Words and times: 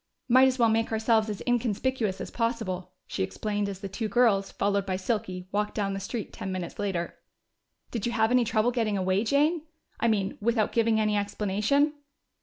"Might 0.27 0.47
as 0.47 0.57
well 0.57 0.67
make 0.69 0.91
ourselves 0.91 1.29
as 1.29 1.43
inconspicuous 1.45 2.19
as 2.19 2.31
possible," 2.31 2.93
she 3.05 3.21
explained, 3.21 3.69
as 3.69 3.81
the 3.81 3.87
two 3.87 4.09
girls, 4.09 4.51
followed 4.51 4.83
by 4.83 4.95
Silky, 4.95 5.47
walked 5.51 5.75
down 5.75 5.93
the 5.93 5.99
street 5.99 6.33
ten 6.33 6.51
minutes 6.51 6.79
later. 6.79 7.19
"Did 7.91 8.07
you 8.07 8.11
have 8.13 8.31
any 8.31 8.43
trouble 8.43 8.71
getting 8.71 8.97
away, 8.97 9.23
Jane? 9.23 9.61
I 9.99 10.07
mean, 10.07 10.39
without 10.41 10.71
giving 10.71 10.99
any 10.99 11.15
explanation?" 11.15 11.93